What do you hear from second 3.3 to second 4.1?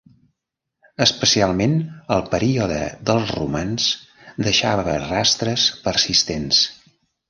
romans